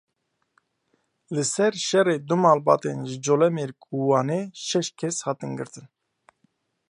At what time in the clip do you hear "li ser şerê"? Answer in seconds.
1.35-2.15